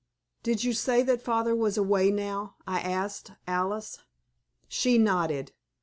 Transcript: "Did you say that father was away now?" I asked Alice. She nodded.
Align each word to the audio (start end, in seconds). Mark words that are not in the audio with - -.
"Did 0.41 0.63
you 0.63 0.73
say 0.73 1.03
that 1.03 1.21
father 1.21 1.55
was 1.55 1.77
away 1.77 2.09
now?" 2.09 2.55
I 2.65 2.79
asked 2.79 3.33
Alice. 3.47 3.99
She 4.67 4.97
nodded. 4.97 5.51